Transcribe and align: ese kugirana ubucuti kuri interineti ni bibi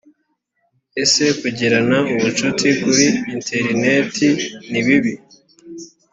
ese 1.03 1.23
kugirana 1.39 1.97
ubucuti 2.13 2.67
kuri 2.81 3.05
interineti 3.33 4.29
ni 4.71 4.81
bibi 4.85 5.13